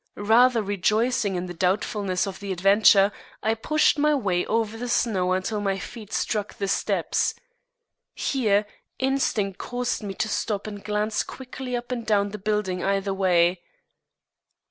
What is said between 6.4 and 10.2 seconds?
the steps. Here, instinct caused me